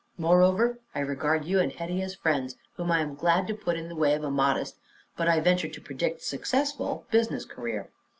Moreover, 0.17 0.79
I 0.95 0.99
regard 1.01 1.45
you 1.45 1.59
and 1.59 1.71
Hetty 1.71 2.01
as 2.01 2.15
friends 2.15 2.55
whom 2.75 2.89
I 2.91 3.01
am 3.01 3.13
glad 3.13 3.45
to 3.45 3.53
put 3.53 3.77
in 3.77 3.87
the 3.87 3.95
way 3.95 4.15
of 4.15 4.23
a 4.23 4.31
modest 4.31 4.79
but 5.15 5.27
I 5.27 5.39
venture 5.41 5.69
to 5.69 5.79
predict 5.79 6.21
a 6.21 6.25
successful 6.25 7.05
business 7.11 7.45
career. 7.45 7.91